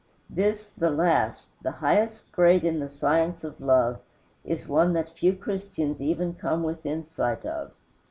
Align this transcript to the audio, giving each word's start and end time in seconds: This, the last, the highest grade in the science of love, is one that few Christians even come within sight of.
This, 0.31 0.67
the 0.69 0.89
last, 0.89 1.49
the 1.61 1.73
highest 1.73 2.31
grade 2.31 2.65
in 2.65 2.79
the 2.79 2.89
science 2.89 3.43
of 3.43 3.61
love, 3.61 3.99
is 4.43 4.67
one 4.67 4.93
that 4.93 5.09
few 5.15 5.35
Christians 5.35 6.01
even 6.01 6.33
come 6.33 6.63
within 6.63 7.03
sight 7.03 7.45
of. 7.45 7.71